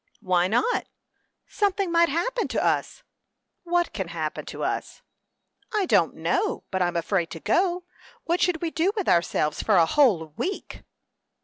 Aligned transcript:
"Why 0.21 0.47
not?" 0.47 0.87
"Something 1.47 1.91
might 1.91 2.09
happen 2.09 2.47
to 2.47 2.65
us." 2.65 3.03
"What 3.61 3.93
can 3.93 4.07
happen 4.07 4.47
to 4.47 4.63
us?" 4.63 5.03
"I 5.75 5.85
don't 5.85 6.15
know; 6.15 6.63
but 6.71 6.81
I'm 6.81 6.95
afraid 6.97 7.29
to 7.29 7.39
go. 7.39 7.83
What 8.23 8.41
should 8.41 8.63
we 8.63 8.71
do 8.71 8.91
with 8.95 9.07
ourselves 9.07 9.61
for 9.61 9.75
a 9.75 9.85
whole 9.85 10.33
week?" 10.37 10.81